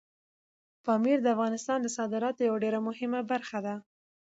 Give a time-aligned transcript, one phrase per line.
[0.85, 3.75] پامیر د افغانستان د صادراتو یوه ډېره مهمه برخه ده.